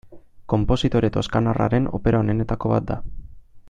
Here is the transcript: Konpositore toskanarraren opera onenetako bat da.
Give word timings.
Konpositore 0.53 1.11
toskanarraren 1.17 1.87
opera 1.99 2.23
onenetako 2.25 2.77
bat 2.77 2.93
da. 2.93 3.03